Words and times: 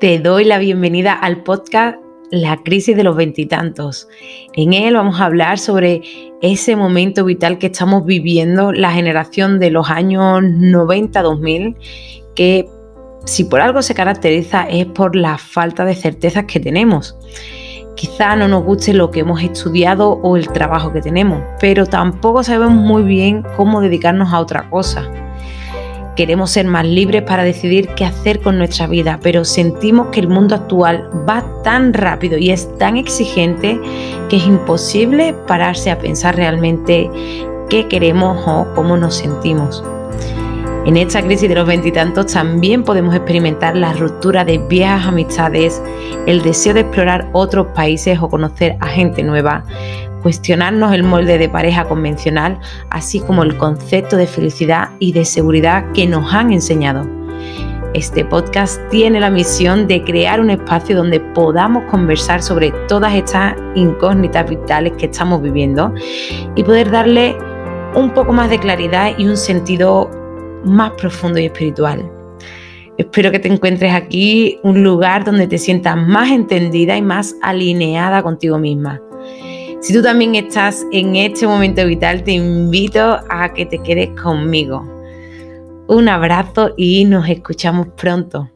te 0.00 0.18
doy 0.18 0.44
la 0.44 0.56
bienvenida 0.56 1.12
al 1.12 1.42
podcast 1.42 1.98
La 2.30 2.62
crisis 2.62 2.96
de 2.96 3.04
los 3.04 3.16
veintitantos. 3.16 4.08
En 4.54 4.72
él 4.72 4.94
vamos 4.94 5.20
a 5.20 5.26
hablar 5.26 5.58
sobre 5.58 6.00
ese 6.40 6.74
momento 6.74 7.26
vital 7.26 7.58
que 7.58 7.66
estamos 7.66 8.06
viviendo, 8.06 8.72
la 8.72 8.92
generación 8.92 9.58
de 9.58 9.70
los 9.70 9.90
años 9.90 10.40
90-2000, 10.40 11.76
que 12.34 12.66
si 13.26 13.44
por 13.44 13.60
algo 13.60 13.82
se 13.82 13.94
caracteriza 13.94 14.66
es 14.70 14.86
por 14.86 15.14
la 15.14 15.36
falta 15.36 15.84
de 15.84 15.94
certezas 15.94 16.46
que 16.46 16.60
tenemos. 16.60 17.14
Quizá 17.94 18.36
no 18.36 18.48
nos 18.48 18.64
guste 18.64 18.94
lo 18.94 19.10
que 19.10 19.20
hemos 19.20 19.42
estudiado 19.42 20.12
o 20.22 20.38
el 20.38 20.48
trabajo 20.48 20.94
que 20.94 21.02
tenemos, 21.02 21.42
pero 21.60 21.84
tampoco 21.84 22.42
sabemos 22.42 22.72
muy 22.72 23.02
bien 23.02 23.44
cómo 23.54 23.82
dedicarnos 23.82 24.32
a 24.32 24.40
otra 24.40 24.70
cosa. 24.70 25.29
Queremos 26.20 26.50
ser 26.50 26.66
más 26.66 26.84
libres 26.84 27.22
para 27.22 27.44
decidir 27.44 27.88
qué 27.96 28.04
hacer 28.04 28.40
con 28.40 28.58
nuestra 28.58 28.86
vida, 28.86 29.18
pero 29.22 29.42
sentimos 29.42 30.08
que 30.08 30.20
el 30.20 30.28
mundo 30.28 30.54
actual 30.54 31.08
va 31.26 31.42
tan 31.64 31.94
rápido 31.94 32.36
y 32.36 32.50
es 32.50 32.76
tan 32.76 32.98
exigente 32.98 33.80
que 34.28 34.36
es 34.36 34.44
imposible 34.44 35.34
pararse 35.46 35.90
a 35.90 35.98
pensar 35.98 36.36
realmente 36.36 37.08
qué 37.70 37.88
queremos 37.88 38.36
o 38.46 38.66
cómo 38.74 38.98
nos 38.98 39.14
sentimos. 39.14 39.82
En 40.84 40.98
esta 40.98 41.22
crisis 41.22 41.48
de 41.48 41.54
los 41.54 41.66
veintitantos 41.66 42.26
también 42.26 42.82
podemos 42.82 43.14
experimentar 43.14 43.74
la 43.74 43.94
ruptura 43.94 44.44
de 44.44 44.58
viejas 44.58 45.06
amistades, 45.06 45.80
el 46.26 46.42
deseo 46.42 46.74
de 46.74 46.80
explorar 46.80 47.30
otros 47.32 47.68
países 47.68 48.18
o 48.20 48.28
conocer 48.28 48.76
a 48.80 48.88
gente 48.88 49.22
nueva, 49.22 49.64
cuestionarnos 50.22 50.92
el 50.92 51.02
molde 51.02 51.38
de 51.38 51.48
pareja 51.48 51.84
convencional, 51.84 52.58
así 52.90 53.20
como 53.20 53.42
el 53.42 53.56
concepto 53.56 54.16
de 54.16 54.26
felicidad 54.26 54.90
y 54.98 55.12
de 55.12 55.24
seguridad 55.24 55.90
que 55.92 56.06
nos 56.06 56.32
han 56.32 56.52
enseñado. 56.52 57.08
Este 57.92 58.24
podcast 58.24 58.80
tiene 58.90 59.18
la 59.18 59.30
misión 59.30 59.88
de 59.88 60.04
crear 60.04 60.40
un 60.40 60.50
espacio 60.50 60.96
donde 60.96 61.18
podamos 61.18 61.82
conversar 61.90 62.40
sobre 62.40 62.70
todas 62.86 63.12
estas 63.14 63.56
incógnitas 63.74 64.48
vitales 64.48 64.92
que 64.96 65.06
estamos 65.06 65.42
viviendo 65.42 65.92
y 66.54 66.62
poder 66.62 66.90
darle 66.90 67.36
un 67.96 68.10
poco 68.14 68.32
más 68.32 68.48
de 68.48 68.60
claridad 68.60 69.12
y 69.18 69.26
un 69.26 69.36
sentido 69.36 70.08
más 70.64 70.92
profundo 70.92 71.40
y 71.40 71.46
espiritual. 71.46 72.08
Espero 72.96 73.32
que 73.32 73.38
te 73.38 73.48
encuentres 73.48 73.92
aquí 73.92 74.60
un 74.62 74.84
lugar 74.84 75.24
donde 75.24 75.48
te 75.48 75.58
sientas 75.58 75.96
más 75.96 76.30
entendida 76.30 76.96
y 76.96 77.02
más 77.02 77.34
alineada 77.42 78.22
contigo 78.22 78.58
misma. 78.58 79.00
Si 79.80 79.94
tú 79.94 80.02
también 80.02 80.34
estás 80.34 80.86
en 80.92 81.16
este 81.16 81.46
momento 81.46 81.86
vital, 81.86 82.22
te 82.22 82.32
invito 82.32 83.18
a 83.30 83.54
que 83.54 83.64
te 83.64 83.78
quedes 83.78 84.10
conmigo. 84.20 84.82
Un 85.88 86.06
abrazo 86.06 86.74
y 86.76 87.06
nos 87.06 87.26
escuchamos 87.28 87.88
pronto. 87.96 88.50